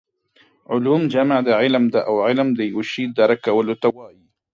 [0.71, 4.25] علوم جمع د علم ده او علم د یو شي درک کولو ته وايي